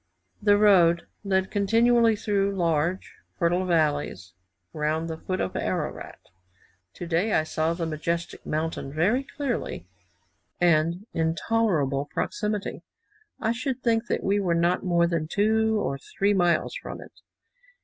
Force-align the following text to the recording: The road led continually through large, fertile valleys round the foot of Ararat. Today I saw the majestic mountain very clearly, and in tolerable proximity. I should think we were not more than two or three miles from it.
The 0.41 0.57
road 0.57 1.05
led 1.23 1.51
continually 1.51 2.15
through 2.15 2.55
large, 2.55 3.13
fertile 3.37 3.67
valleys 3.67 4.33
round 4.73 5.07
the 5.07 5.19
foot 5.19 5.39
of 5.39 5.55
Ararat. 5.55 6.17
Today 6.91 7.33
I 7.33 7.43
saw 7.43 7.75
the 7.75 7.85
majestic 7.85 8.43
mountain 8.43 8.91
very 8.91 9.23
clearly, 9.23 9.85
and 10.59 11.05
in 11.13 11.35
tolerable 11.35 12.05
proximity. 12.11 12.81
I 13.39 13.51
should 13.51 13.83
think 13.83 14.05
we 14.23 14.39
were 14.39 14.55
not 14.55 14.83
more 14.83 15.05
than 15.05 15.27
two 15.27 15.79
or 15.79 15.99
three 15.99 16.33
miles 16.33 16.73
from 16.73 16.99
it. 16.99 17.21